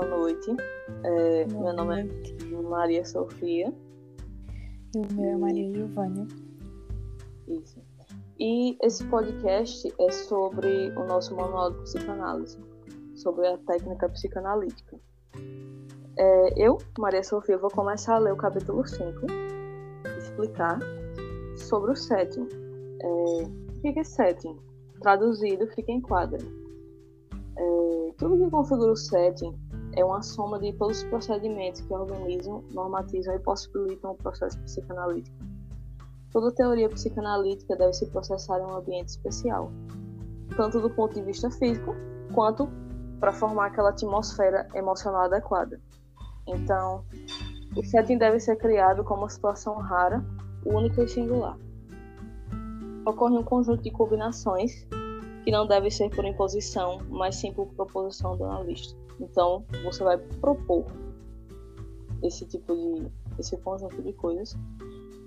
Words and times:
boa 0.00 0.06
noite. 0.06 0.56
É, 1.04 1.44
boa 1.44 1.74
meu 1.74 1.84
nome 1.84 2.04
noite. 2.04 2.36
é 2.42 2.62
Maria 2.62 3.04
Sofia. 3.04 3.72
E 4.94 4.98
o 4.98 5.14
meu 5.14 5.30
é 5.30 5.36
Maria 5.36 5.70
Giovânia. 5.74 6.26
Isso. 7.46 7.78
E 8.38 8.78
esse 8.82 9.04
podcast 9.08 9.92
é 10.00 10.10
sobre 10.10 10.90
o 10.96 11.04
nosso 11.04 11.36
manual 11.36 11.72
de 11.72 11.82
psicanálise, 11.82 12.58
sobre 13.14 13.46
a 13.46 13.58
técnica 13.58 14.08
psicanalítica. 14.08 14.98
É, 16.16 16.66
eu, 16.66 16.78
Maria 16.98 17.22
Sofia, 17.22 17.58
vou 17.58 17.70
começar 17.70 18.14
a 18.14 18.18
ler 18.18 18.32
o 18.32 18.36
capítulo 18.36 18.86
5, 18.86 19.04
explicar 20.18 20.78
sobre 21.56 21.92
o 21.92 21.96
setting. 21.96 22.48
É, 23.02 23.06
o 23.06 23.80
que 23.82 23.98
é 23.98 24.04
setting? 24.04 24.58
Traduzido, 25.02 25.66
fica 25.68 25.92
em 25.92 26.00
quadra. 26.00 26.40
É, 27.58 28.12
tudo 28.16 28.42
que 28.42 28.50
configura 28.50 28.92
o 28.92 28.96
setting 28.96 29.54
é 29.96 30.04
uma 30.04 30.22
soma 30.22 30.58
de 30.58 30.72
todos 30.74 30.98
os 30.98 31.04
procedimentos 31.04 31.80
que 31.80 31.92
organizam, 31.92 32.62
normatizam 32.70 33.34
e 33.34 33.38
possibilitam 33.38 34.12
o 34.12 34.14
processo 34.14 34.58
psicanalítico. 34.60 35.36
Toda 36.32 36.52
teoria 36.52 36.88
psicanalítica 36.88 37.74
deve 37.76 37.92
se 37.92 38.06
processar 38.06 38.60
em 38.60 38.62
um 38.62 38.76
ambiente 38.76 39.08
especial, 39.08 39.70
tanto 40.56 40.80
do 40.80 40.90
ponto 40.90 41.14
de 41.14 41.22
vista 41.22 41.50
físico, 41.50 41.94
quanto 42.32 42.68
para 43.18 43.32
formar 43.32 43.66
aquela 43.66 43.90
atmosfera 43.90 44.68
emocional 44.74 45.22
adequada. 45.22 45.80
Então, 46.46 47.04
o 47.76 47.84
setting 47.84 48.18
deve 48.18 48.38
ser 48.38 48.56
criado 48.56 49.04
como 49.04 49.22
uma 49.22 49.28
situação 49.28 49.74
rara, 49.74 50.24
única 50.64 51.02
e 51.02 51.08
singular. 51.08 51.56
Ocorre 53.04 53.36
um 53.36 53.42
conjunto 53.42 53.82
de 53.82 53.90
combinações 53.90 54.86
que 55.44 55.50
não 55.50 55.66
deve 55.66 55.90
ser 55.90 56.10
por 56.10 56.24
imposição, 56.24 56.98
mas 57.08 57.36
sim 57.36 57.52
por 57.52 57.66
proposição 57.74 58.36
do 58.36 58.44
analista. 58.44 58.99
Então, 59.20 59.64
você 59.84 60.02
vai 60.02 60.18
propor 60.18 60.86
esse 62.22 62.46
tipo 62.46 62.74
de, 62.74 63.10
esse 63.38 63.56
conjunto 63.58 64.02
de 64.02 64.12
coisas 64.14 64.56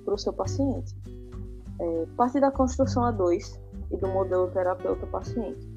para 0.04 0.14
o 0.14 0.18
seu 0.18 0.34
paciente. 0.34 0.96
É, 1.80 2.06
parte 2.18 2.40
da 2.40 2.52
construção 2.52 3.04
A2 3.04 3.60
e 3.92 3.98
do 3.98 4.08
modelo 4.08 4.50
terapeuta-paciente. 4.52 5.68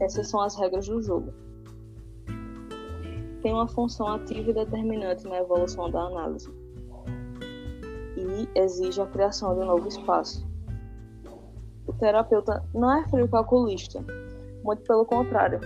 Essas 0.00 0.28
são 0.28 0.40
as 0.40 0.56
regras 0.56 0.86
do 0.86 1.02
jogo. 1.02 1.32
Tem 3.42 3.52
uma 3.52 3.68
função 3.68 4.08
ativa 4.08 4.50
e 4.50 4.54
determinante 4.54 5.24
na 5.24 5.38
evolução 5.38 5.90
da 5.90 6.00
análise 6.00 6.50
e 8.16 8.48
exige 8.58 9.00
a 9.00 9.06
criação 9.06 9.54
de 9.54 9.60
um 9.60 9.66
novo 9.66 9.86
espaço, 9.86 10.46
o 11.86 11.92
terapeuta 11.92 12.64
não 12.74 12.92
é 12.98 13.08
frio 13.08 13.28
calculista, 13.28 14.04
muito 14.64 14.82
pelo 14.82 15.04
contrário. 15.04 15.60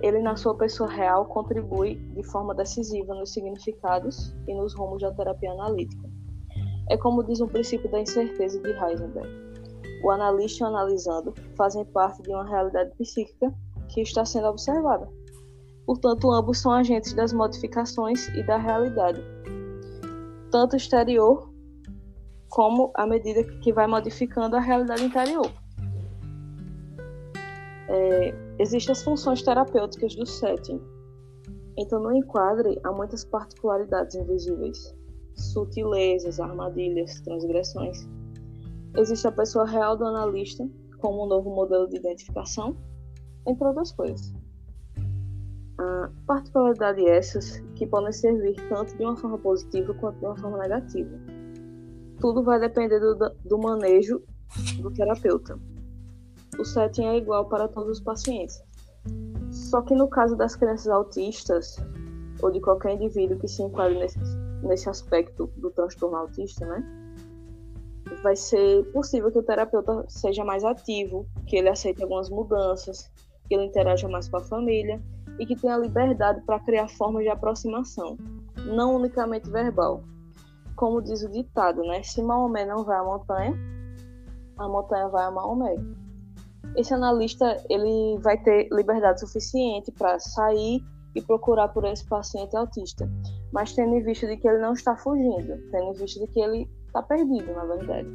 Ele, 0.00 0.20
na 0.20 0.36
sua 0.36 0.54
pessoa 0.54 0.90
real, 0.90 1.26
contribui 1.26 1.96
de 2.14 2.22
forma 2.24 2.54
decisiva 2.54 3.14
nos 3.14 3.32
significados 3.32 4.34
e 4.46 4.54
nos 4.54 4.74
rumos 4.74 5.02
da 5.02 5.12
terapia 5.12 5.52
analítica. 5.52 6.08
É 6.88 6.96
como 6.96 7.24
diz 7.24 7.40
um 7.40 7.48
princípio 7.48 7.90
da 7.90 8.00
incerteza 8.00 8.60
de 8.60 8.70
Heisenberg. 8.70 9.28
O 10.04 10.10
analista 10.10 10.62
e 10.62 10.66
o 10.66 10.68
analisando 10.68 11.34
fazem 11.56 11.84
parte 11.86 12.22
de 12.22 12.30
uma 12.30 12.44
realidade 12.44 12.90
psíquica 12.96 13.52
que 13.88 14.02
está 14.02 14.24
sendo 14.24 14.48
observada. 14.48 15.08
Portanto, 15.86 16.30
ambos 16.30 16.58
são 16.58 16.72
agentes 16.72 17.14
das 17.14 17.32
modificações 17.32 18.28
e 18.28 18.42
da 18.42 18.56
realidade, 18.56 19.22
tanto 20.50 20.76
exterior 20.76 21.50
como 22.50 22.90
à 22.94 23.06
medida 23.06 23.42
que 23.60 23.72
vai 23.72 23.86
modificando 23.86 24.56
a 24.56 24.60
realidade 24.60 25.04
interior 25.04 25.50
é, 27.88 28.34
existem 28.58 28.92
as 28.92 29.02
funções 29.02 29.42
terapêuticas 29.42 30.14
do 30.14 30.26
setting. 30.26 30.80
Então, 31.78 32.00
no 32.02 32.12
enquadre, 32.12 32.78
há 32.84 32.92
muitas 32.92 33.24
particularidades 33.24 34.14
invisíveis, 34.14 34.94
sutilezas, 35.34 36.40
armadilhas, 36.40 37.20
transgressões. 37.20 38.08
Existe 38.96 39.26
a 39.26 39.32
pessoa 39.32 39.66
real 39.66 39.96
do 39.96 40.06
analista, 40.06 40.66
como 41.00 41.24
um 41.24 41.28
novo 41.28 41.54
modelo 41.54 41.86
de 41.86 41.98
identificação, 41.98 42.76
entre 43.46 43.66
outras 43.66 43.92
coisas. 43.92 44.32
A 45.78 46.10
particularidade 46.26 47.06
essas 47.06 47.58
que 47.74 47.86
podem 47.86 48.12
servir 48.12 48.54
tanto 48.70 48.96
de 48.96 49.04
uma 49.04 49.16
forma 49.16 49.36
positiva 49.36 49.92
quanto 49.94 50.18
de 50.18 50.24
uma 50.24 50.36
forma 50.36 50.56
negativa. 50.56 51.10
Tudo 52.18 52.42
vai 52.42 52.58
depender 52.58 52.98
do, 52.98 53.14
do 53.44 53.58
manejo 53.58 54.22
do 54.80 54.90
terapeuta 54.90 55.60
o 56.58 56.64
setting 56.64 57.06
é 57.06 57.16
igual 57.16 57.44
para 57.46 57.68
todos 57.68 57.98
os 57.98 58.00
pacientes. 58.00 58.62
Só 59.50 59.82
que 59.82 59.94
no 59.94 60.08
caso 60.08 60.36
das 60.36 60.56
crianças 60.56 60.88
autistas, 60.88 61.76
ou 62.42 62.50
de 62.50 62.60
qualquer 62.60 62.94
indivíduo 62.94 63.38
que 63.38 63.48
se 63.48 63.62
enquadre 63.62 63.98
nesse, 63.98 64.18
nesse 64.62 64.88
aspecto 64.88 65.50
do 65.56 65.70
transtorno 65.70 66.16
autista, 66.16 66.66
né? 66.66 66.84
Vai 68.22 68.36
ser 68.36 68.84
possível 68.92 69.30
que 69.30 69.38
o 69.38 69.42
terapeuta 69.42 70.04
seja 70.08 70.44
mais 70.44 70.64
ativo, 70.64 71.26
que 71.46 71.56
ele 71.56 71.68
aceite 71.68 72.02
algumas 72.02 72.28
mudanças, 72.28 73.10
que 73.48 73.54
ele 73.54 73.64
interaja 73.64 74.08
mais 74.08 74.28
com 74.28 74.36
a 74.36 74.44
família 74.44 75.00
e 75.38 75.46
que 75.46 75.56
tenha 75.56 75.76
liberdade 75.76 76.40
para 76.42 76.60
criar 76.60 76.88
formas 76.88 77.22
de 77.22 77.28
aproximação, 77.28 78.16
não 78.66 78.96
unicamente 78.96 79.50
verbal. 79.50 80.02
Como 80.76 81.00
diz 81.00 81.22
o 81.22 81.28
ditado, 81.30 81.82
né? 81.82 82.02
Se 82.02 82.22
Maomé 82.22 82.66
não 82.66 82.84
vai 82.84 82.98
à 82.98 83.04
montanha, 83.04 83.54
a 84.58 84.68
montanha 84.68 85.08
vai 85.08 85.24
a 85.24 85.30
Maomé 85.30 85.76
esse 86.76 86.92
analista 86.92 87.56
ele 87.70 88.18
vai 88.20 88.36
ter 88.42 88.68
liberdade 88.70 89.20
suficiente 89.20 89.90
para 89.92 90.18
sair 90.18 90.84
e 91.14 91.22
procurar 91.22 91.68
por 91.68 91.84
esse 91.86 92.06
paciente 92.06 92.54
autista, 92.54 93.10
mas 93.50 93.72
tendo 93.72 93.94
em 93.94 94.02
vista 94.02 94.26
de 94.26 94.36
que 94.36 94.46
ele 94.46 94.58
não 94.58 94.74
está 94.74 94.94
fugindo, 94.96 95.58
tendo 95.70 95.90
em 95.90 95.92
vista 95.94 96.20
de 96.20 96.26
que 96.26 96.38
ele 96.38 96.68
está 96.86 97.02
perdido, 97.02 97.52
na 97.54 97.64
verdade. 97.64 98.08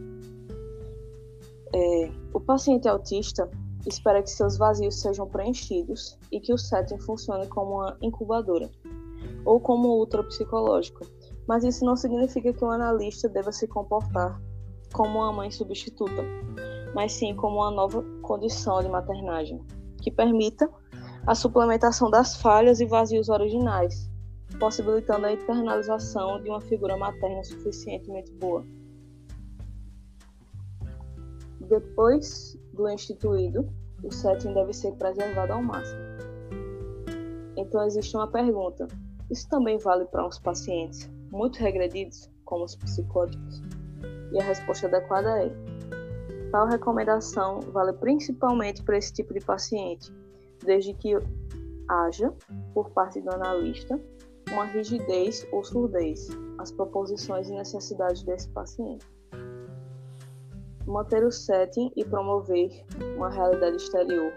É, 1.73 2.11
o 2.33 2.39
paciente 2.39 2.87
autista 2.87 3.49
espera 3.87 4.21
que 4.21 4.29
seus 4.29 4.57
vazios 4.57 5.01
sejam 5.01 5.27
preenchidos 5.27 6.17
e 6.31 6.39
que 6.39 6.53
o 6.53 6.57
setting 6.57 6.99
funcione 6.99 7.47
como 7.47 7.77
uma 7.77 7.97
incubadora 8.01 8.69
ou 9.45 9.59
como 9.59 9.87
ultra 9.97 10.23
psicológico, 10.23 11.03
mas 11.47 11.63
isso 11.63 11.83
não 11.83 11.95
significa 11.95 12.53
que 12.53 12.63
o 12.63 12.69
analista 12.69 13.27
deva 13.27 13.51
se 13.51 13.67
comportar 13.67 14.39
como 14.93 15.19
uma 15.19 15.31
mãe 15.31 15.49
substituta 15.49 16.23
mas 16.93 17.13
sim 17.13 17.35
como 17.35 17.57
uma 17.57 17.71
nova 17.71 18.03
condição 18.21 18.81
de 18.81 18.89
maternagem, 18.89 19.61
que 20.01 20.11
permita 20.11 20.69
a 21.25 21.35
suplementação 21.35 22.09
das 22.09 22.35
falhas 22.35 22.79
e 22.79 22.85
vazios 22.85 23.29
originais, 23.29 24.09
possibilitando 24.59 25.25
a 25.25 25.31
internalização 25.31 26.41
de 26.41 26.49
uma 26.49 26.61
figura 26.61 26.97
materna 26.97 27.43
suficientemente 27.43 28.31
boa. 28.33 28.65
Depois 31.61 32.57
do 32.73 32.89
instituído, 32.89 33.69
o 34.03 34.11
setting 34.11 34.53
deve 34.53 34.73
ser 34.73 34.91
preservado 34.93 35.53
ao 35.53 35.63
máximo. 35.63 36.01
Então 37.55 37.85
existe 37.85 38.15
uma 38.15 38.27
pergunta: 38.27 38.87
isso 39.29 39.47
também 39.47 39.77
vale 39.77 40.05
para 40.05 40.25
uns 40.25 40.39
pacientes 40.39 41.09
muito 41.31 41.57
regredidos, 41.59 42.29
como 42.43 42.65
os 42.65 42.75
psicóticos? 42.75 43.61
E 44.31 44.41
a 44.41 44.43
resposta 44.43 44.87
adequada 44.87 45.43
é: 45.43 45.70
Tal 46.51 46.67
recomendação 46.67 47.61
vale 47.61 47.93
principalmente 47.93 48.83
para 48.83 48.97
esse 48.97 49.13
tipo 49.13 49.33
de 49.33 49.39
paciente, 49.39 50.13
desde 50.65 50.93
que 50.93 51.17
haja, 51.87 52.33
por 52.73 52.89
parte 52.89 53.21
do 53.21 53.31
analista, 53.31 53.97
uma 54.51 54.65
rigidez 54.65 55.47
ou 55.53 55.63
surdez 55.63 56.27
às 56.57 56.69
proposições 56.69 57.47
e 57.49 57.53
necessidades 57.53 58.23
desse 58.23 58.49
paciente. 58.49 59.05
Manter 60.85 61.23
o 61.23 61.31
setting 61.31 61.89
e 61.95 62.03
promover 62.03 62.85
uma 63.15 63.29
realidade 63.29 63.77
exterior 63.77 64.33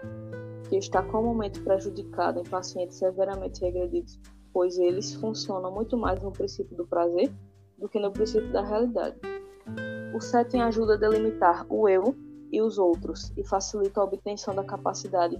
que 0.69 0.77
está 0.77 1.03
comumente 1.03 1.59
prejudicada 1.59 2.39
em 2.39 2.43
pacientes 2.43 2.97
severamente 2.97 3.59
regredidos, 3.61 4.17
pois 4.53 4.77
eles 4.77 5.13
funcionam 5.15 5.71
muito 5.71 5.97
mais 5.97 6.21
no 6.21 6.31
princípio 6.31 6.77
do 6.77 6.87
prazer 6.87 7.29
do 7.77 7.89
que 7.89 7.99
no 7.99 8.09
princípio 8.09 8.51
da 8.53 8.61
realidade. 8.61 9.34
O 10.15 10.21
setting 10.21 10.61
ajuda 10.61 10.93
a 10.93 10.97
delimitar 10.97 11.65
o 11.67 11.89
eu 11.89 12.15
e 12.49 12.61
os 12.61 12.77
outros 12.77 13.33
e 13.35 13.45
facilita 13.45 13.99
a 13.99 14.05
obtenção 14.05 14.55
da 14.55 14.63
capacidade 14.63 15.37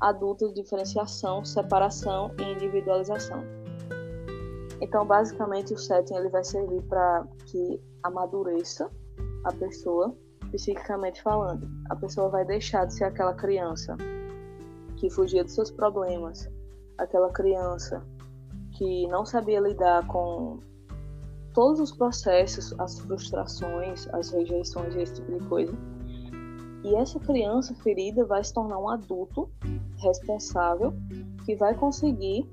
adulta 0.00 0.48
de 0.48 0.54
diferenciação, 0.54 1.44
separação 1.44 2.34
e 2.36 2.42
individualização. 2.42 3.40
Então, 4.80 5.06
basicamente, 5.06 5.72
o 5.72 5.78
setting 5.78 6.16
ele 6.16 6.28
vai 6.28 6.42
servir 6.42 6.82
para 6.88 7.24
que 7.46 7.80
amadureça 8.02 8.90
a 9.44 9.52
pessoa, 9.52 10.12
psiquicamente 10.50 11.22
falando. 11.22 11.70
A 11.88 11.94
pessoa 11.94 12.28
vai 12.28 12.44
deixar 12.44 12.86
de 12.86 12.94
ser 12.94 13.04
aquela 13.04 13.34
criança 13.34 13.96
que 14.96 15.08
fugia 15.08 15.44
dos 15.44 15.54
seus 15.54 15.70
problemas, 15.70 16.50
aquela 16.98 17.30
criança 17.30 18.04
que 18.76 19.06
não 19.06 19.24
sabia 19.24 19.60
lidar 19.60 20.04
com 20.08 20.58
todos 21.52 21.80
os 21.80 21.92
processos, 21.92 22.74
as 22.78 22.98
frustrações, 23.00 24.08
as 24.12 24.30
rejeições 24.30 24.94
esse 24.96 25.14
tipo 25.14 25.38
de 25.38 25.46
coisa. 25.46 25.72
E 26.82 26.94
essa 26.94 27.18
criança 27.20 27.74
ferida 27.76 28.24
vai 28.24 28.42
se 28.42 28.54
tornar 28.54 28.78
um 28.78 28.88
adulto 28.88 29.50
responsável 29.98 30.94
que 31.44 31.54
vai 31.56 31.74
conseguir 31.74 32.48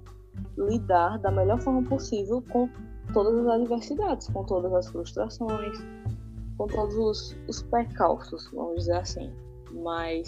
lidar 0.58 1.18
da 1.20 1.32
melhor 1.32 1.60
forma 1.62 1.84
possível 1.88 2.44
com 2.52 2.70
todas 3.14 3.46
as 3.46 3.48
adversidades, 3.48 4.28
com 4.30 4.44
todas 4.44 4.74
as 4.74 4.88
frustrações, 4.90 5.78
com 6.58 6.68
todos 6.68 6.96
os, 6.96 7.38
os 7.48 7.62
percalços, 7.64 8.50
vamos 8.52 8.80
dizer 8.80 8.98
assim. 8.98 9.32
Mas 9.72 10.28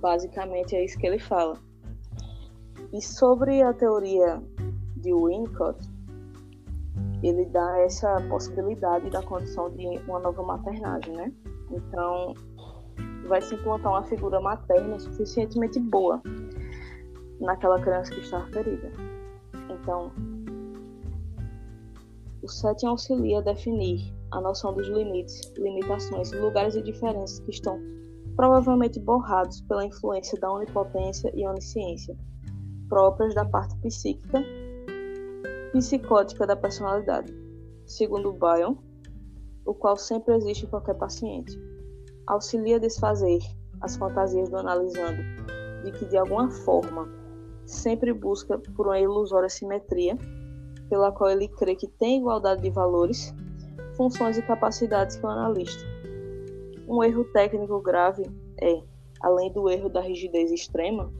basicamente 0.00 0.74
é 0.74 0.84
isso 0.84 0.98
que 0.98 1.06
ele 1.06 1.18
fala. 1.18 1.58
E 2.92 3.02
sobre 3.02 3.62
a 3.62 3.72
teoria 3.72 4.40
de 4.96 5.12
Winnicott, 5.12 5.78
ele 7.22 7.46
dá 7.46 7.78
essa 7.80 8.20
possibilidade 8.28 9.10
da 9.10 9.22
condição 9.22 9.70
de 9.70 9.86
uma 10.06 10.20
nova 10.20 10.42
maternagem, 10.42 11.14
né? 11.14 11.32
Então, 11.70 12.34
vai 13.28 13.40
se 13.40 13.54
implantar 13.54 13.92
uma 13.92 14.04
figura 14.04 14.40
materna 14.40 14.98
suficientemente 14.98 15.80
boa 15.80 16.22
naquela 17.40 17.80
criança 17.80 18.12
que 18.12 18.20
está 18.20 18.40
ferida. 18.46 18.90
Então, 19.70 20.12
o 22.42 22.48
setting 22.48 22.86
auxilia 22.86 23.38
a 23.38 23.42
definir 23.42 24.14
a 24.30 24.40
noção 24.40 24.72
dos 24.72 24.88
limites, 24.88 25.52
limitações, 25.56 26.30
lugares 26.32 26.74
e 26.74 26.82
diferenças 26.82 27.40
que 27.40 27.50
estão 27.50 27.80
provavelmente 28.36 29.00
borrados 29.00 29.62
pela 29.62 29.84
influência 29.84 30.38
da 30.38 30.52
onipotência 30.52 31.32
e 31.34 31.46
onisciência, 31.46 32.16
próprias 32.88 33.34
da 33.34 33.44
parte 33.44 33.74
psíquica 33.78 34.44
psicótica 35.72 36.46
da 36.46 36.56
personalidade, 36.56 37.34
segundo 37.84 38.32
Bion, 38.32 38.76
o 39.64 39.74
qual 39.74 39.96
sempre 39.96 40.34
existe 40.36 40.64
em 40.64 40.68
qualquer 40.68 40.94
paciente. 40.94 41.58
Auxilia 42.26 42.76
a 42.76 42.80
desfazer 42.80 43.40
as 43.80 43.96
fantasias 43.96 44.48
do 44.48 44.56
analisando 44.56 45.22
de 45.84 45.92
que, 45.92 46.04
de 46.06 46.16
alguma 46.16 46.50
forma, 46.50 47.08
sempre 47.64 48.12
busca 48.12 48.58
por 48.58 48.86
uma 48.86 48.98
ilusória 48.98 49.48
simetria, 49.48 50.16
pela 50.88 51.12
qual 51.12 51.30
ele 51.30 51.48
crê 51.48 51.74
que 51.74 51.88
tem 51.88 52.18
igualdade 52.18 52.62
de 52.62 52.70
valores, 52.70 53.34
funções 53.96 54.38
e 54.38 54.42
capacidades 54.42 55.16
que 55.16 55.26
o 55.26 55.28
analista. 55.28 55.84
Um 56.88 57.02
erro 57.02 57.24
técnico 57.32 57.80
grave 57.80 58.24
é, 58.60 58.82
além 59.20 59.52
do 59.52 59.68
erro 59.68 59.88
da 59.88 60.00
rigidez 60.00 60.50
extrema, 60.52 61.12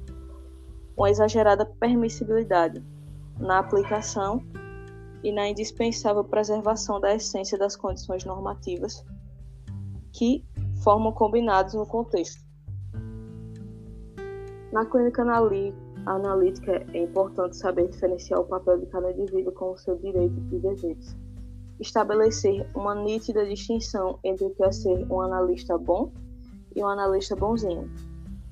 uma 0.96 1.10
exagerada 1.10 1.66
permissibilidade 1.66 2.82
na 3.38 3.58
aplicação 3.58 4.42
e 5.22 5.32
na 5.32 5.48
indispensável 5.48 6.24
preservação 6.24 7.00
da 7.00 7.14
essência 7.14 7.58
das 7.58 7.76
condições 7.76 8.24
normativas 8.24 9.04
que 10.12 10.44
formam 10.82 11.12
combinados 11.12 11.74
no 11.74 11.86
contexto. 11.86 12.44
Na 14.72 14.84
clínica 14.86 15.22
analítica 16.06 16.86
é 16.92 17.02
importante 17.02 17.56
saber 17.56 17.88
diferenciar 17.88 18.40
o 18.40 18.44
papel 18.44 18.78
de 18.78 18.86
cada 18.86 19.10
indivíduo 19.10 19.52
com 19.52 19.72
o 19.72 19.76
seu 19.76 19.96
direito 19.96 20.36
e 20.52 20.58
deveres. 20.58 21.16
Estabelecer 21.80 22.68
uma 22.74 22.94
nítida 22.94 23.46
distinção 23.46 24.18
entre 24.24 24.46
o 24.46 24.50
que 24.50 24.64
é 24.64 24.72
ser 24.72 25.06
um 25.10 25.20
analista 25.20 25.76
bom 25.76 26.12
e 26.74 26.82
um 26.82 26.88
analista 26.88 27.36
bonzinho. 27.36 27.90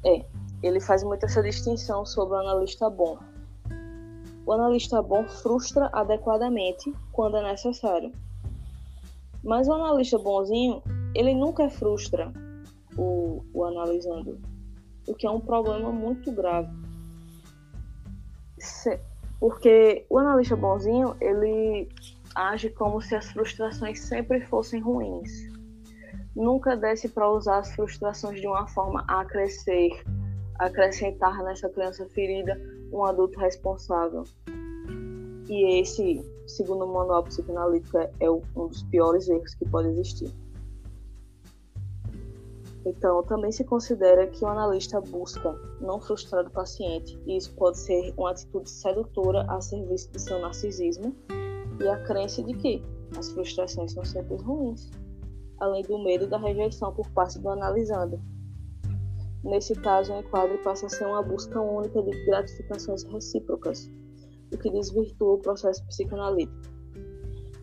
É, 0.04 0.26
ele 0.62 0.80
faz 0.80 1.02
muito 1.02 1.24
essa 1.24 1.42
distinção 1.42 2.04
sobre 2.04 2.36
o 2.36 2.40
analista 2.40 2.90
bom 2.90 3.18
o 4.46 4.52
analista 4.52 5.02
bom 5.02 5.26
frustra 5.26 5.88
adequadamente 5.92 6.92
quando 7.12 7.36
é 7.38 7.42
necessário. 7.42 8.12
Mas 9.42 9.68
o 9.68 9.72
analista 9.72 10.18
bonzinho, 10.18 10.82
ele 11.14 11.34
nunca 11.34 11.68
frustra 11.68 12.32
o, 12.96 13.42
o 13.52 13.64
analisando, 13.64 14.40
o 15.06 15.14
que 15.14 15.26
é 15.26 15.30
um 15.30 15.40
problema 15.40 15.90
muito 15.92 16.32
grave. 16.32 16.70
Porque 19.40 20.06
o 20.08 20.18
analista 20.18 20.56
bonzinho, 20.56 21.16
ele 21.20 21.88
age 22.34 22.70
como 22.70 23.00
se 23.00 23.14
as 23.14 23.30
frustrações 23.30 24.00
sempre 24.00 24.40
fossem 24.40 24.80
ruins. 24.80 25.30
Nunca 26.34 26.76
desce 26.76 27.08
para 27.08 27.30
usar 27.30 27.58
as 27.58 27.74
frustrações 27.74 28.40
de 28.40 28.46
uma 28.46 28.66
forma 28.66 29.04
a 29.06 29.24
crescer, 29.24 29.90
acrescentar 30.58 31.42
nessa 31.44 31.68
criança 31.68 32.06
ferida 32.08 32.58
um 32.94 33.04
adulto 33.04 33.38
responsável. 33.38 34.24
E 35.48 35.80
esse, 35.80 36.24
segundo 36.46 36.84
o 36.84 36.92
manual 36.92 37.24
psicanalítico, 37.24 37.98
é 37.98 38.30
um 38.30 38.68
dos 38.68 38.82
piores 38.84 39.28
erros 39.28 39.54
que 39.54 39.68
pode 39.68 39.88
existir. 39.88 40.32
Então, 42.86 43.22
também 43.22 43.50
se 43.50 43.64
considera 43.64 44.26
que 44.26 44.44
o 44.44 44.48
analista 44.48 45.00
busca 45.00 45.58
não 45.80 45.98
frustrar 46.00 46.46
o 46.46 46.50
paciente, 46.50 47.18
e 47.26 47.36
isso 47.36 47.54
pode 47.54 47.78
ser 47.78 48.12
uma 48.16 48.30
atitude 48.30 48.70
sedutora 48.70 49.46
a 49.48 49.60
serviço 49.60 50.10
de 50.12 50.20
seu 50.20 50.38
narcisismo 50.38 51.14
e 51.80 51.88
a 51.88 51.96
crença 52.04 52.42
de 52.42 52.54
que 52.54 52.82
as 53.16 53.30
frustrações 53.32 53.92
são 53.92 54.04
sempre 54.04 54.36
ruins, 54.36 54.90
além 55.58 55.82
do 55.82 55.98
medo 55.98 56.26
da 56.26 56.36
rejeição 56.36 56.92
por 56.92 57.08
parte 57.10 57.38
do 57.38 57.48
analisando, 57.48 58.20
Nesse 59.44 59.74
caso, 59.74 60.12
o 60.12 60.20
enquadro 60.20 60.56
passa 60.62 60.86
a 60.86 60.88
ser 60.88 61.06
uma 61.06 61.22
busca 61.22 61.60
única 61.60 62.02
de 62.02 62.24
gratificações 62.24 63.04
recíprocas, 63.04 63.90
o 64.52 64.56
que 64.56 64.70
desvirtua 64.70 65.34
o 65.34 65.38
processo 65.38 65.84
psicanalítico. 65.86 66.72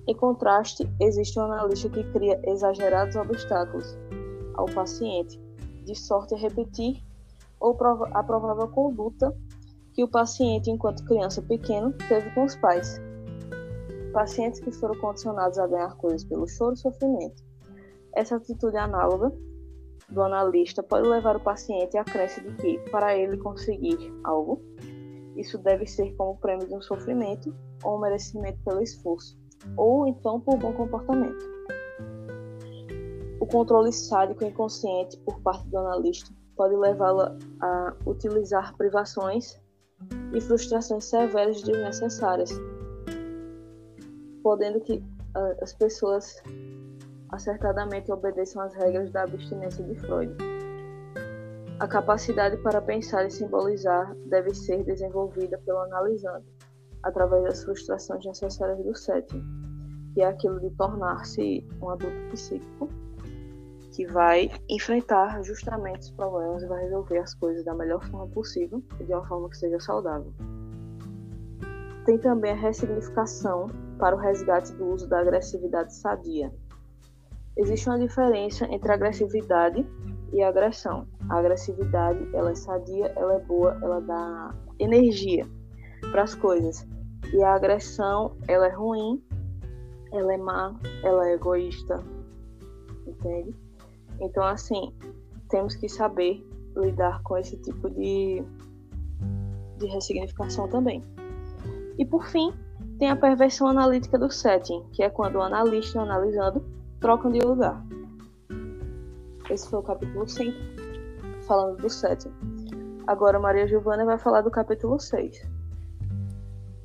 Em 0.08 0.16
contraste, 0.16 0.88
existe 1.00 1.40
um 1.40 1.44
analista 1.44 1.90
que 1.90 2.04
cria 2.12 2.40
exagerados 2.46 3.16
obstáculos 3.16 3.98
ao 4.54 4.68
paciente, 4.68 5.40
de 5.84 5.96
sorte 5.96 6.36
a 6.36 6.38
repetir 6.38 7.04
ou 7.60 7.76
a 8.14 8.24
provável 8.24 8.68
conduta 8.68 9.36
que 9.94 10.04
o 10.04 10.08
paciente, 10.08 10.70
enquanto 10.70 11.04
criança 11.06 11.42
pequeno, 11.42 11.94
teve 12.08 12.30
com 12.32 12.46
os 12.46 12.56
pais. 12.56 13.00
Pacientes 14.14 14.60
que 14.60 14.72
foram 14.72 15.00
condicionados 15.00 15.58
a 15.58 15.68
ganhar 15.68 15.96
coisas 15.98 16.24
pelo 16.24 16.48
choro 16.48 16.74
e 16.74 16.78
sofrimento. 16.78 17.44
Essa 18.14 18.36
atitude 18.36 18.78
análoga 18.78 19.32
do 20.12 20.22
analista 20.22 20.84
pode 20.84 21.08
levar 21.08 21.36
o 21.38 21.40
paciente 21.40 21.98
à 21.98 22.04
crença 22.04 22.42
de 22.42 22.54
que, 22.56 22.78
para 22.92 23.18
ele 23.18 23.38
conseguir 23.38 23.98
algo, 24.24 24.62
isso 25.38 25.58
deve 25.58 25.86
ser 25.86 26.14
como 26.16 26.38
prêmio 26.38 26.68
de 26.68 26.76
um 26.76 26.82
sofrimento 26.82 27.56
ou 27.84 27.98
um 27.98 28.02
merecimento 28.02 28.60
pelo 28.64 28.82
esforço, 28.82 29.40
ou 29.78 30.06
então 30.06 30.40
por 30.40 30.58
bom 30.58 30.74
comportamento. 30.74 31.50
O 33.40 33.46
controle 33.48 33.92
sádico 33.92 34.44
inconsciente 34.44 35.18
por 35.20 35.40
parte 35.42 35.68
do 35.70 35.78
analista 35.78 36.32
pode 36.56 36.76
levá-lo 36.76 37.38
a 37.62 37.96
utilizar 38.06 38.76
privações 38.78 39.60
e 40.34 40.42
frustrações 40.42 41.06
severas 41.06 41.62
desnecessárias, 41.62 42.52
podendo 44.44 44.80
que 44.82 44.94
uh, 44.94 45.64
as 45.64 45.74
pessoas 45.74 46.42
acertadamente 47.32 48.12
obedeçam 48.12 48.62
às 48.62 48.74
regras 48.74 49.10
da 49.12 49.24
abstinência 49.24 49.84
de 49.84 49.96
Freud. 49.96 50.36
A 51.80 51.88
capacidade 51.88 52.58
para 52.58 52.82
pensar 52.82 53.26
e 53.26 53.32
simbolizar 53.32 54.14
deve 54.28 54.54
ser 54.54 54.84
desenvolvida 54.84 55.58
pelo 55.66 55.80
analisando, 55.80 56.46
através 57.02 57.44
das 57.44 57.64
frustrações 57.64 58.24
necessárias 58.26 58.84
do 58.84 58.96
sétimo, 58.96 59.42
que 60.14 60.22
é 60.22 60.26
aquilo 60.26 60.60
de 60.60 60.70
tornar-se 60.72 61.66
um 61.82 61.90
adulto 61.90 62.30
psíquico 62.32 62.88
que 63.92 64.06
vai 64.06 64.50
enfrentar 64.70 65.44
justamente 65.44 66.02
os 66.02 66.12
problemas 66.12 66.64
e 66.64 66.68
vai 66.68 66.84
resolver 66.84 67.18
as 67.18 67.34
coisas 67.34 67.66
da 67.66 67.74
melhor 67.74 68.02
forma 68.06 68.28
possível 68.28 68.82
e 69.00 69.04
de 69.04 69.14
uma 69.14 69.26
forma 69.28 69.50
que 69.50 69.58
seja 69.58 69.80
saudável. 69.80 70.34
Tem 72.06 72.18
também 72.18 72.52
a 72.52 72.56
ressignificação 72.56 73.68
para 74.00 74.16
o 74.16 74.20
resgate 74.20 74.72
do 74.74 74.88
uso 74.88 75.08
da 75.10 75.20
agressividade 75.20 75.94
sadia, 75.94 76.54
Existe 77.58 77.90
uma 77.90 78.00
diferença 78.00 78.66
entre 78.66 78.92
agressividade 78.92 79.86
e 80.32 80.42
agressão. 80.42 81.06
A 81.30 81.38
agressividade, 81.38 82.28
ela 82.34 82.52
é 82.52 82.56
sadia, 82.56 83.08
ela 83.16 83.36
é 83.36 83.40
boa, 83.40 83.78
ela 83.82 84.00
dá 84.00 84.56
energia 84.80 85.48
para 86.12 86.24
as 86.24 86.34
coisas. 86.34 86.88
E 87.34 87.44
a 87.44 87.54
agressão, 87.54 88.36
ela 88.48 88.68
é 88.68 88.72
ruim, 88.74 89.22
ela 90.12 90.34
é 90.34 90.38
má, 90.38 90.76
ela 91.04 91.28
é 91.28 91.34
egoísta. 91.34 92.04
Entende? 93.06 93.54
Então, 94.20 94.44
assim, 94.44 94.94
temos 95.50 95.76
que 95.76 95.90
saber 95.90 96.46
lidar 96.76 97.22
com 97.24 97.38
esse 97.38 97.58
tipo 97.58 97.90
de, 97.90 98.44
de 99.78 99.86
ressignificação 99.88 100.68
também. 100.70 101.04
E 101.98 102.06
por 102.06 102.26
fim, 102.28 102.54
tem 102.98 103.10
a 103.10 103.16
perversão 103.16 103.68
analítica 103.68 104.18
do 104.18 104.30
setting, 104.30 104.84
que 104.94 105.04
é 105.04 105.10
quando 105.10 105.36
o 105.36 105.42
analista 105.42 106.00
analisando 106.00 106.64
trocam 107.02 107.32
de 107.32 107.42
lugar. 107.42 107.84
Esse 109.50 109.68
foi 109.68 109.80
o 109.80 109.84
capítulo 109.84 110.30
5, 110.30 110.56
falando 111.48 111.78
do 111.82 111.90
sétimo. 111.90 112.34
Agora 113.08 113.40
Maria 113.40 113.68
Giovana 113.68 114.06
vai 114.06 114.20
falar 114.20 114.42
do 114.42 114.52
capítulo 114.52 115.00
6. 115.00 115.42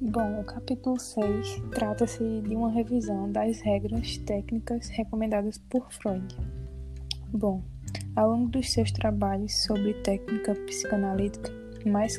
Bom, 0.00 0.40
o 0.40 0.44
capítulo 0.44 0.98
6 0.98 1.62
trata-se 1.70 2.40
de 2.40 2.56
uma 2.56 2.70
revisão 2.70 3.30
das 3.30 3.60
regras 3.60 4.16
técnicas 4.18 4.88
recomendadas 4.88 5.58
por 5.70 5.92
Freud. 5.92 6.34
Bom, 7.28 7.62
ao 8.16 8.30
longo 8.30 8.48
dos 8.48 8.72
seus 8.72 8.90
trabalhos 8.90 9.64
sobre 9.64 9.94
técnica 10.02 10.54
psicanalítica, 10.54 11.52
mais 11.84 12.18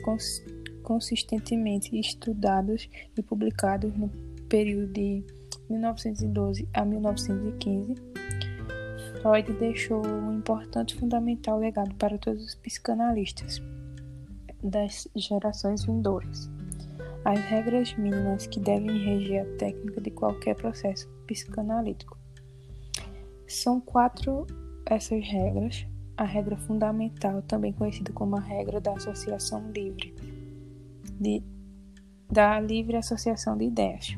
consistentemente 0.83 1.99
estudados 1.99 2.87
e 3.17 3.23
publicados 3.23 3.91
no 3.97 4.09
período 4.47 4.93
de 4.93 5.25
1912 5.69 6.67
a 6.73 6.85
1915, 6.85 7.95
Freud 9.21 9.53
deixou 9.53 10.05
um 10.05 10.33
importante 10.33 10.95
e 10.95 10.99
fundamental 10.99 11.59
legado 11.59 11.93
para 11.95 12.17
todos 12.17 12.43
os 12.43 12.55
psicanalistas 12.55 13.61
das 14.63 15.07
gerações 15.15 15.85
vindouras. 15.85 16.49
As 17.25 17.39
regras 17.39 17.93
mínimas 17.97 18.47
que 18.47 18.59
devem 18.59 18.97
reger 19.03 19.41
a 19.41 19.57
técnica 19.57 19.99
de 19.99 20.11
qualquer 20.11 20.55
processo 20.55 21.09
psicanalítico. 21.25 22.17
São 23.47 23.81
quatro 23.81 24.47
essas 24.85 25.25
regras. 25.27 25.85
A 26.15 26.23
regra 26.23 26.57
fundamental, 26.57 27.43
também 27.43 27.71
conhecida 27.71 28.11
como 28.11 28.37
a 28.37 28.39
regra 28.39 28.81
da 28.81 28.93
associação 28.93 29.71
livre, 29.71 30.15
de, 31.19 31.43
da 32.31 32.59
livre 32.59 32.97
associação 32.97 33.55
de 33.55 33.65
ideias 33.65 34.17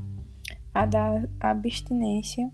a 0.73 0.85
da 0.85 1.23
abstinência, 1.39 2.49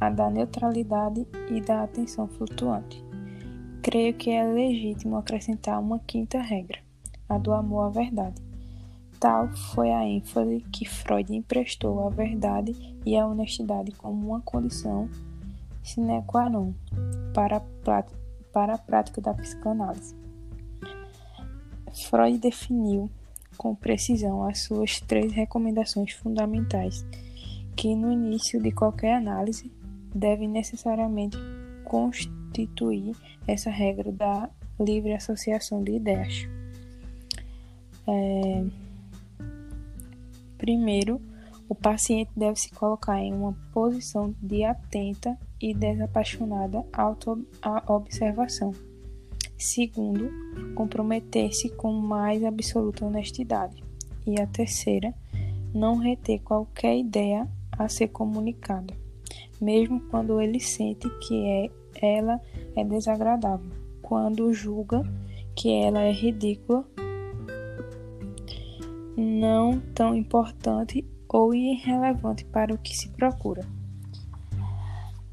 a 0.00 0.10
da 0.10 0.30
neutralidade 0.30 1.26
e 1.50 1.60
da 1.60 1.84
atenção 1.84 2.26
flutuante. 2.28 3.04
Creio 3.82 4.14
que 4.14 4.30
é 4.30 4.44
legítimo 4.44 5.16
acrescentar 5.16 5.80
uma 5.80 5.98
quinta 6.00 6.40
regra, 6.40 6.78
a 7.28 7.38
do 7.38 7.52
amor 7.52 7.86
à 7.86 7.88
verdade. 7.90 8.40
Tal 9.18 9.48
foi 9.54 9.92
a 9.92 10.04
ênfase 10.04 10.60
que 10.72 10.88
Freud 10.88 11.34
emprestou 11.34 12.06
à 12.06 12.10
verdade 12.10 12.74
e 13.06 13.16
à 13.16 13.26
honestidade 13.26 13.92
como 13.92 14.28
uma 14.28 14.40
condição 14.40 15.08
sine 15.82 16.22
qua 16.26 16.48
non 16.48 16.74
para 17.34 17.56
a, 17.58 18.04
para 18.52 18.74
a 18.74 18.78
prática 18.78 19.20
da 19.20 19.34
psicanálise. 19.34 20.14
Freud 22.08 22.38
definiu 22.38 23.10
com 23.56 23.74
precisão 23.74 24.44
as 24.44 24.60
suas 24.60 25.00
três 25.00 25.32
recomendações 25.32 26.12
fundamentais 26.12 27.04
que 27.76 27.94
no 27.94 28.12
início 28.12 28.60
de 28.60 28.70
qualquer 28.70 29.14
análise 29.14 29.70
deve 30.14 30.46
necessariamente 30.46 31.36
constituir 31.84 33.14
essa 33.46 33.70
regra 33.70 34.12
da 34.12 34.48
livre 34.78 35.12
associação 35.12 35.82
de 35.82 35.92
ideias. 35.92 36.48
É... 38.06 38.64
Primeiro, 40.58 41.20
o 41.68 41.74
paciente 41.74 42.30
deve 42.36 42.60
se 42.60 42.70
colocar 42.70 43.18
em 43.18 43.32
uma 43.32 43.56
posição 43.72 44.34
de 44.40 44.64
atenta 44.64 45.36
e 45.60 45.72
desapaixonada 45.74 46.84
auto-observação. 46.92 48.72
Segundo, 49.56 50.28
comprometer-se 50.74 51.68
com 51.70 51.92
mais 51.92 52.44
absoluta 52.44 53.06
honestidade. 53.06 53.82
E 54.26 54.40
a 54.40 54.46
terceira, 54.46 55.14
não 55.74 55.96
reter 55.96 56.40
qualquer 56.42 56.98
ideia 56.98 57.48
a 57.78 57.88
ser 57.88 58.08
comunicada, 58.08 58.94
mesmo 59.60 60.00
quando 60.10 60.40
ele 60.40 60.60
sente 60.60 61.08
que 61.20 61.46
é, 61.46 61.70
ela 62.16 62.40
é 62.76 62.84
desagradável, 62.84 63.70
quando 64.00 64.52
julga 64.52 65.02
que 65.54 65.70
ela 65.72 66.00
é 66.00 66.12
ridícula, 66.12 66.84
não 69.16 69.78
tão 69.94 70.14
importante 70.14 71.04
ou 71.28 71.54
irrelevante 71.54 72.44
para 72.44 72.74
o 72.74 72.78
que 72.78 72.96
se 72.96 73.08
procura. 73.10 73.62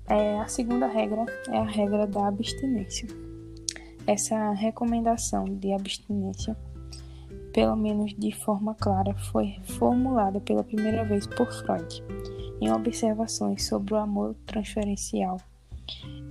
É, 0.08 0.40
a 0.40 0.48
segunda 0.48 0.88
regra 0.88 1.26
é 1.50 1.58
a 1.58 1.64
regra 1.64 2.08
da 2.08 2.28
abstinência. 2.28 3.08
Essa 4.08 4.52
recomendação 4.54 5.46
de 5.46 5.72
abstinência, 5.72 6.58
pelo 7.60 7.76
menos 7.76 8.14
de 8.18 8.32
forma 8.32 8.74
clara, 8.74 9.14
foi 9.16 9.58
formulada 9.78 10.40
pela 10.40 10.64
primeira 10.64 11.04
vez 11.04 11.28
por 11.28 11.52
Freud 11.52 12.02
em 12.62 12.72
observações 12.72 13.68
sobre 13.68 13.96
o 13.96 13.98
amor 13.98 14.34
transferencial. 14.46 15.36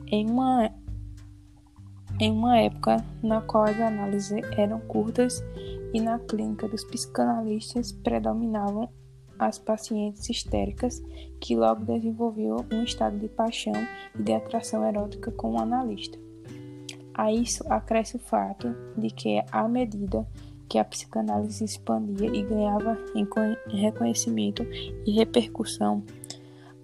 Em 0.06 0.26
uma, 0.30 0.70
em 2.18 2.32
uma 2.32 2.58
época 2.58 3.04
na 3.22 3.42
qual 3.42 3.64
as 3.64 3.78
análises 3.78 4.42
eram 4.56 4.80
curtas 4.80 5.44
e 5.92 6.00
na 6.00 6.18
clínica 6.18 6.66
dos 6.66 6.82
psicanalistas 6.84 7.92
predominavam 7.92 8.88
as 9.38 9.58
pacientes 9.58 10.30
histéricas 10.30 10.98
que 11.42 11.54
logo 11.54 11.84
desenvolviam 11.84 12.64
um 12.72 12.82
estado 12.84 13.18
de 13.18 13.28
paixão 13.28 13.74
e 14.18 14.22
de 14.22 14.32
atração 14.32 14.82
erótica 14.82 15.30
com 15.30 15.56
o 15.56 15.60
analista. 15.60 16.18
A 17.12 17.30
isso 17.30 17.62
acresce 17.68 18.16
o 18.16 18.20
fato 18.20 18.74
de 18.96 19.10
que, 19.10 19.44
à 19.52 19.68
medida 19.68 20.26
a 20.76 20.84
psicanálise 20.84 21.64
expandia 21.64 22.28
e 22.28 22.42
ganhava 22.42 22.98
reconhecimento 23.68 24.66
e 25.06 25.12
repercussão, 25.12 26.02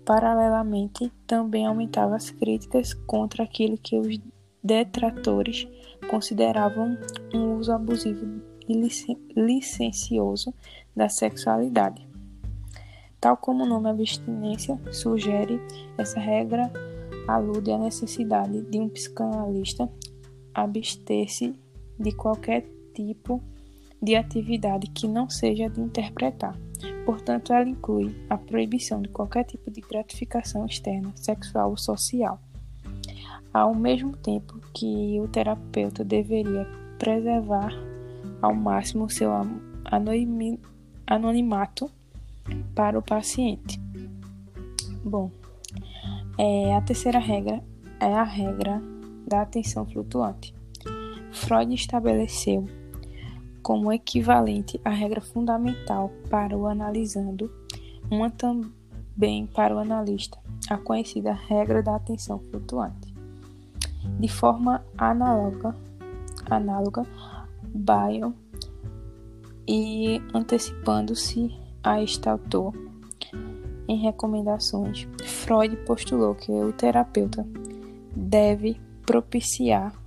paralelamente 0.04 1.12
também 1.26 1.66
aumentava 1.66 2.14
as 2.14 2.30
críticas 2.30 2.94
contra 2.94 3.42
aquilo 3.42 3.76
que 3.76 3.98
os 3.98 4.18
detratores 4.62 5.66
consideravam 6.08 6.96
um 7.34 7.56
uso 7.58 7.72
abusivo 7.72 8.40
e 8.68 8.74
licencioso 9.36 10.54
da 10.96 11.08
sexualidade. 11.08 12.06
Tal 13.20 13.36
como 13.36 13.64
o 13.64 13.66
nome 13.66 13.90
abstinência 13.90 14.78
sugere, 14.92 15.60
essa 15.98 16.20
regra 16.20 16.70
alude 17.26 17.72
à 17.72 17.78
necessidade 17.78 18.62
de 18.62 18.78
um 18.78 18.88
psicanalista 18.88 19.90
abster-se 20.54 21.54
de 21.98 22.12
qualquer 22.12 22.64
tipo 22.94 23.38
de 23.38 23.53
atividade 24.12 24.88
que 24.88 25.06
não 25.06 25.30
seja 25.30 25.68
de 25.70 25.80
interpretar. 25.80 26.58
Portanto, 27.06 27.52
ela 27.52 27.68
inclui 27.68 28.14
a 28.28 28.37
proibição 28.37 29.00
de 29.00 29.08
qualquer 29.08 29.44
tipo 29.44 29.70
de 29.70 29.80
gratificação 29.80 30.66
externa, 30.66 31.12
sexual 31.14 31.70
ou 31.70 31.76
social. 31.76 32.40
Ao 33.52 33.75
mesmo 33.75 34.16
tempo 34.16 34.58
que 34.75 35.20
o 35.20 35.28
terapeuta 35.28 36.04
deveria 36.04 36.66
preservar 36.99 37.73
ao 38.42 38.54
máximo 38.54 39.08
seu 39.08 39.30
anonimato 41.06 41.90
para 42.75 42.99
o 42.99 43.02
paciente. 43.02 43.80
Bom, 45.04 45.30
é, 46.37 46.75
a 46.75 46.80
terceira 46.80 47.18
regra 47.18 47.62
é 48.00 48.12
a 48.12 48.25
regra 48.25 48.82
da 49.26 49.42
atenção 49.42 49.87
flutuante. 49.87 50.54
Freud 51.32 51.75
estabeleceu 51.75 52.66
como 53.64 53.90
equivalente 53.90 54.78
à 54.85 54.90
regra 54.90 55.23
fundamental 55.23 56.12
para 56.28 56.54
o 56.56 56.66
analisando, 56.66 57.50
uma 58.11 58.28
também 58.28 59.47
para 59.47 59.75
o 59.75 59.78
analista, 59.78 60.38
a 60.68 60.76
conhecida 60.76 61.33
regra 61.33 61.83
da 61.83 61.97
atenção 61.97 62.38
flutuante. 62.50 63.14
De 64.21 64.28
forma 64.28 64.85
análoga, 64.99 65.75
análoga 66.50 67.06
Bayon 67.75 68.35
e 69.66 70.21
antecipando-se 70.35 71.50
a 71.83 72.02
Staltor 72.02 72.75
em 73.88 73.97
recomendações, 73.97 75.09
Freud 75.25 75.75
postulou 75.87 76.35
que 76.35 76.52
o 76.52 76.71
terapeuta 76.73 77.47
deve 78.14 78.78
propiciar 79.06 80.03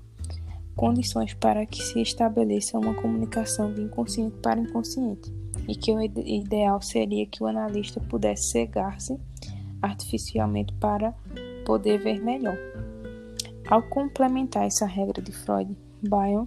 condições 0.77 1.33
para 1.33 1.65
que 1.65 1.81
se 1.83 1.99
estabeleça 1.99 2.77
uma 2.77 2.93
comunicação 2.93 3.73
de 3.73 3.81
inconsciente 3.81 4.37
para 4.37 4.61
inconsciente 4.61 5.33
e 5.67 5.75
que 5.75 5.91
o 5.91 5.99
ideal 6.01 6.81
seria 6.81 7.25
que 7.25 7.43
o 7.43 7.47
analista 7.47 7.99
pudesse 7.99 8.51
cegar-se 8.51 9.19
artificialmente 9.81 10.71
para 10.75 11.13
poder 11.65 11.97
ver 11.97 12.23
melhor. 12.23 12.57
Ao 13.67 13.81
complementar 13.81 14.65
essa 14.65 14.85
regra 14.85 15.21
de 15.21 15.31
Freud, 15.31 15.75
Bayon 16.07 16.45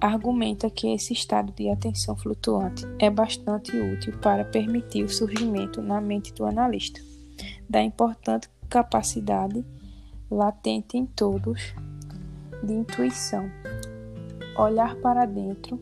argumenta 0.00 0.68
que 0.68 0.92
esse 0.92 1.12
estado 1.12 1.52
de 1.52 1.68
atenção 1.68 2.16
flutuante 2.16 2.84
é 2.98 3.08
bastante 3.08 3.76
útil 3.76 4.18
para 4.18 4.44
permitir 4.44 5.04
o 5.04 5.08
surgimento 5.08 5.80
na 5.80 6.00
mente 6.00 6.34
do 6.34 6.44
analista 6.44 7.00
da 7.68 7.80
importante 7.80 8.50
capacidade 8.68 9.64
latente 10.28 10.96
em 10.96 11.06
todos 11.06 11.72
de 12.62 12.72
intuição, 12.72 13.50
olhar 14.56 14.94
para 14.96 15.26
dentro, 15.26 15.78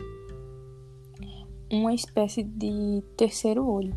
uma 1.70 1.92
espécie 1.92 2.42
de 2.42 3.02
terceiro 3.16 3.66
olho, 3.66 3.94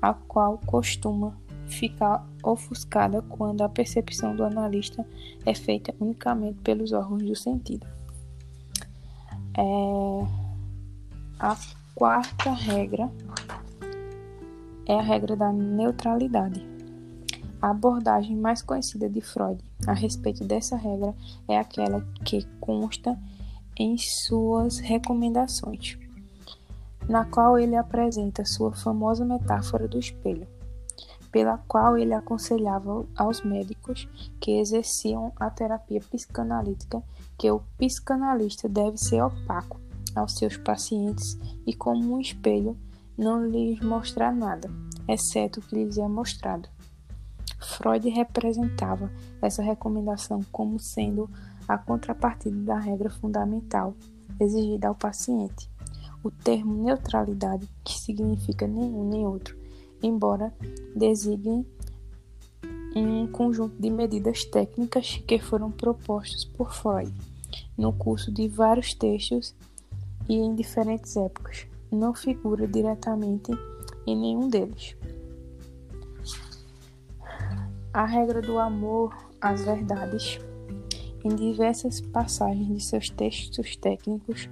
a 0.00 0.14
qual 0.14 0.58
costuma 0.66 1.36
ficar 1.66 2.26
ofuscada 2.42 3.22
quando 3.22 3.62
a 3.62 3.68
percepção 3.68 4.34
do 4.34 4.44
analista 4.44 5.06
é 5.44 5.54
feita 5.54 5.94
unicamente 6.00 6.58
pelos 6.60 6.92
órgãos 6.92 7.22
do 7.22 7.36
sentido. 7.36 7.86
É... 9.56 10.40
A 11.38 11.56
quarta 11.94 12.52
regra 12.52 13.10
é 14.86 14.94
a 14.94 15.02
regra 15.02 15.36
da 15.36 15.52
neutralidade. 15.52 16.66
A 17.62 17.70
abordagem 17.70 18.36
mais 18.36 18.62
conhecida 18.62 19.08
de 19.08 19.20
Freud 19.20 19.69
a 19.86 19.92
respeito 19.92 20.44
dessa 20.44 20.76
regra 20.76 21.14
é 21.48 21.58
aquela 21.58 22.00
que 22.24 22.46
consta 22.60 23.18
em 23.76 23.96
suas 23.98 24.78
recomendações. 24.78 25.98
na 27.08 27.24
qual 27.24 27.58
ele 27.58 27.74
apresenta 27.74 28.44
sua 28.44 28.72
famosa 28.72 29.24
metáfora 29.24 29.88
do 29.88 29.98
espelho, 29.98 30.46
pela 31.32 31.58
qual 31.58 31.96
ele 31.96 32.14
aconselhava 32.14 33.04
aos 33.16 33.42
médicos 33.42 34.08
que 34.40 34.52
exerciam 34.60 35.32
a 35.36 35.50
terapia 35.50 36.00
psicanalítica 36.00 37.02
que 37.36 37.50
o 37.50 37.62
psicanalista 37.78 38.68
deve 38.68 38.96
ser 38.96 39.22
opaco 39.22 39.80
aos 40.14 40.34
seus 40.34 40.56
pacientes 40.56 41.38
e, 41.66 41.74
como 41.74 42.14
um 42.14 42.20
espelho, 42.20 42.76
não 43.16 43.44
lhes 43.44 43.80
mostrar 43.80 44.32
nada, 44.32 44.70
exceto 45.08 45.60
o 45.60 45.62
que 45.62 45.74
lhes 45.74 45.98
é 45.98 46.06
mostrado. 46.06 46.68
Freud 47.80 48.06
representava 48.10 49.10
essa 49.40 49.62
recomendação 49.62 50.42
como 50.52 50.78
sendo 50.78 51.30
a 51.66 51.78
contrapartida 51.78 52.60
da 52.62 52.78
regra 52.78 53.08
fundamental 53.08 53.94
exigida 54.38 54.88
ao 54.88 54.94
paciente. 54.94 55.70
O 56.22 56.30
termo 56.30 56.84
neutralidade, 56.84 57.66
que 57.82 57.98
significa 57.98 58.66
nenhum 58.66 59.08
nem 59.08 59.26
outro, 59.26 59.56
embora 60.02 60.52
designe 60.94 61.66
um 62.94 63.26
conjunto 63.26 63.80
de 63.80 63.88
medidas 63.88 64.44
técnicas 64.44 65.22
que 65.26 65.38
foram 65.38 65.70
propostas 65.70 66.44
por 66.44 66.74
Freud 66.74 67.10
no 67.78 67.94
curso 67.94 68.30
de 68.30 68.46
vários 68.46 68.92
textos 68.92 69.54
e 70.28 70.34
em 70.34 70.54
diferentes 70.54 71.16
épocas, 71.16 71.66
não 71.90 72.12
figura 72.12 72.68
diretamente 72.68 73.50
em 74.06 74.16
nenhum 74.16 74.48
deles. 74.48 74.94
A 77.92 78.04
regra 78.04 78.40
do 78.40 78.56
amor 78.56 79.12
às 79.40 79.64
verdades. 79.64 80.38
Em 81.24 81.34
diversas 81.34 82.00
passagens 82.00 82.68
de 82.68 82.80
seus 82.80 83.10
textos 83.10 83.74
técnicos, 83.74 84.48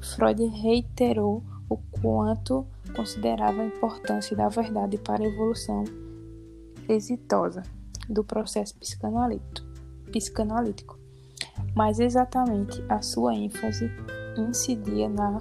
Freud 0.00 0.46
reiterou 0.46 1.42
o 1.68 1.78
quanto 2.00 2.64
considerava 2.94 3.60
a 3.60 3.66
importância 3.66 4.36
da 4.36 4.48
verdade 4.48 4.98
para 4.98 5.24
a 5.24 5.26
evolução 5.26 5.82
exitosa 6.88 7.64
do 8.08 8.22
processo 8.22 8.76
psicanalítico. 8.76 10.96
Mas 11.74 11.98
exatamente 11.98 12.84
a 12.88 13.02
sua 13.02 13.34
ênfase 13.34 13.90
incidia 14.38 15.08
na 15.08 15.40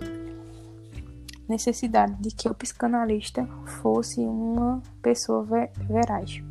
necessidade 1.48 2.20
de 2.20 2.32
que 2.32 2.50
o 2.50 2.56
psicanalista 2.56 3.48
fosse 3.66 4.22
uma 4.22 4.82
pessoa 5.04 5.46
veraz 5.88 6.44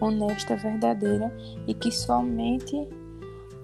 honesta, 0.00 0.56
verdadeira 0.56 1.32
e 1.66 1.74
que 1.74 1.90
somente 1.92 2.88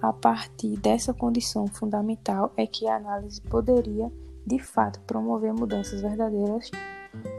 a 0.01 0.13
partir 0.13 0.77
dessa 0.77 1.13
condição 1.13 1.67
fundamental 1.67 2.53
é 2.55 2.67
que 2.67 2.87
a 2.87 2.97
análise 2.97 3.41
poderia, 3.41 4.11
de 4.45 4.59
fato, 4.59 4.99
promover 5.01 5.53
mudanças 5.53 6.01
verdadeiras 6.01 6.69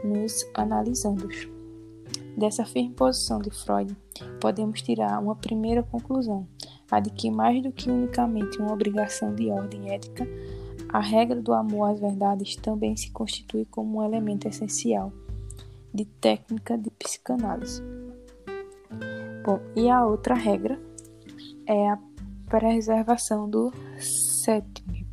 nos 0.03 0.45
analisandos. 0.53 1.47
Dessa 2.37 2.65
firme 2.65 2.93
posição 2.93 3.39
de 3.39 3.49
Freud, 3.49 3.95
podemos 4.39 4.81
tirar 4.81 5.19
uma 5.19 5.35
primeira 5.35 5.83
conclusão, 5.83 6.47
a 6.91 6.99
de 6.99 7.09
que 7.09 7.31
mais 7.31 7.61
do 7.63 7.71
que 7.71 7.89
unicamente 7.89 8.59
uma 8.59 8.73
obrigação 8.73 9.33
de 9.33 9.49
ordem 9.49 9.91
ética, 9.91 10.27
a 10.89 10.99
regra 10.99 11.41
do 11.41 11.53
amor 11.53 11.91
às 11.91 11.99
verdades 11.99 12.55
também 12.55 12.95
se 12.95 13.11
constitui 13.11 13.65
como 13.65 13.99
um 13.99 14.03
elemento 14.03 14.47
essencial 14.47 15.11
de 15.93 16.05
técnica 16.05 16.77
de 16.77 16.89
psicanálise. 16.91 17.81
Bom, 19.43 19.59
e 19.75 19.89
a 19.89 20.05
outra 20.05 20.35
regra 20.35 20.79
é 21.65 21.89
a 21.89 21.97
preservação 22.47 23.49
do 23.49 23.71
setting. 23.99 25.07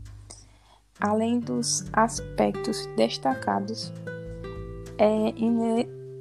Além 0.99 1.39
dos 1.39 1.85
aspectos 1.93 2.87
destacados, 2.97 3.93
é 4.99 5.33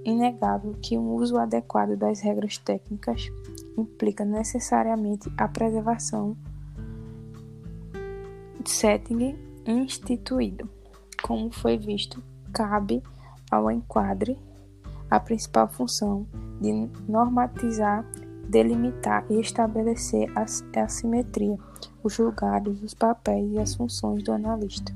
inegável 0.05 0.75
que 0.81 0.97
um 0.97 1.13
uso 1.13 1.37
adequado 1.37 1.95
das 1.95 2.19
regras 2.19 2.57
técnicas 2.57 3.31
implica 3.77 4.23
necessariamente 4.23 5.31
a 5.37 5.47
preservação 5.47 6.37
de 8.61 8.69
setting 8.69 9.35
instituído. 9.65 10.69
Como 11.23 11.51
foi 11.51 11.77
visto, 11.77 12.21
cabe 12.53 13.01
ao 13.49 13.71
enquadre 13.71 14.37
a 15.15 15.19
principal 15.19 15.69
função 15.69 16.27
de 16.59 16.89
normatizar, 17.07 18.05
delimitar 18.49 19.25
e 19.29 19.39
estabelecer 19.39 20.29
a 20.35 20.45
assimetria, 20.83 21.57
os 22.03 22.17
lugares, 22.17 22.81
os 22.83 22.93
papéis 22.93 23.49
e 23.53 23.57
as 23.57 23.75
funções 23.75 24.23
do 24.23 24.33
analista 24.33 24.93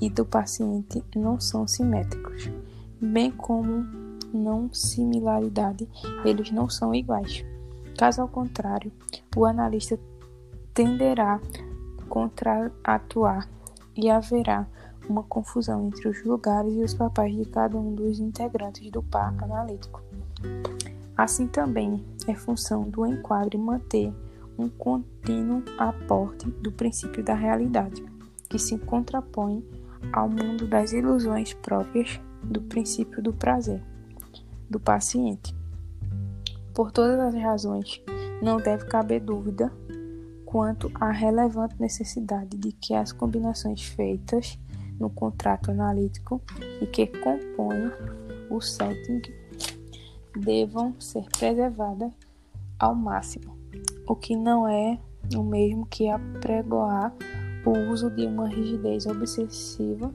e 0.00 0.10
do 0.10 0.24
paciente 0.24 1.04
não 1.14 1.38
são 1.38 1.68
simétricos, 1.68 2.50
bem 3.00 3.30
como 3.30 3.86
não 4.34 4.72
similaridade, 4.72 5.88
eles 6.24 6.50
não 6.50 6.68
são 6.68 6.92
iguais. 6.92 7.44
Caso 7.96 8.22
ao 8.22 8.28
contrário, 8.28 8.90
o 9.36 9.44
analista 9.46 9.96
tenderá 10.74 11.40
contra 12.08 12.72
atuar 12.82 13.48
e 13.94 14.10
haverá 14.10 14.66
uma 15.08 15.22
confusão 15.22 15.86
entre 15.86 16.08
os 16.08 16.24
lugares 16.24 16.72
e 16.74 16.82
os 16.82 16.94
papéis 16.94 17.36
de 17.36 17.44
cada 17.46 17.76
um 17.76 17.94
dos 17.94 18.18
integrantes 18.18 18.90
do 18.90 19.02
par 19.02 19.34
analítico. 19.42 20.02
Assim 21.16 21.46
também 21.46 22.04
é 22.26 22.34
função 22.34 22.88
do 22.88 23.06
enquadre 23.06 23.58
manter 23.58 24.12
um 24.58 24.68
contínuo 24.68 25.62
aporte 25.78 26.48
do 26.50 26.72
princípio 26.72 27.22
da 27.22 27.34
realidade, 27.34 28.04
que 28.48 28.58
se 28.58 28.78
contrapõe 28.78 29.64
ao 30.12 30.28
mundo 30.28 30.66
das 30.66 30.92
ilusões 30.92 31.54
próprias 31.54 32.20
do 32.42 32.60
princípio 32.60 33.22
do 33.22 33.32
prazer 33.32 33.82
do 34.68 34.80
paciente. 34.80 35.54
Por 36.74 36.90
todas 36.90 37.20
as 37.20 37.34
razões, 37.34 38.02
não 38.42 38.56
deve 38.56 38.86
caber 38.86 39.20
dúvida 39.20 39.70
quanto 40.46 40.90
à 40.94 41.10
relevante 41.10 41.76
necessidade 41.78 42.56
de 42.56 42.72
que 42.72 42.94
as 42.94 43.12
combinações 43.12 43.82
feitas 43.82 44.58
no 45.02 45.10
contrato 45.10 45.72
analítico 45.72 46.40
e 46.80 46.86
que 46.86 47.08
compõem 47.08 47.90
o 48.48 48.60
setting 48.60 49.20
devam 50.38 50.94
ser 51.00 51.24
preservadas 51.36 52.12
ao 52.78 52.94
máximo, 52.94 53.58
o 54.06 54.14
que 54.14 54.36
não 54.36 54.68
é 54.68 54.98
o 55.36 55.42
mesmo 55.42 55.84
que 55.86 56.08
apregoar 56.08 57.12
o 57.66 57.92
uso 57.92 58.10
de 58.10 58.26
uma 58.26 58.48
rigidez 58.48 59.06
obsessiva, 59.06 60.14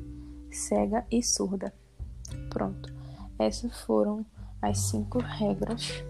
cega 0.50 1.06
e 1.12 1.21
surda. 1.21 1.73
Pronto, 2.50 2.93
essas 3.38 3.82
foram 3.82 4.26
as 4.62 4.78
cinco 4.80 5.19
regras 5.19 6.04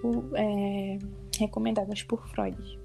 por, 0.00 0.24
é, 0.34 0.98
recomendadas 1.38 2.02
por 2.02 2.26
Freud. 2.28 2.81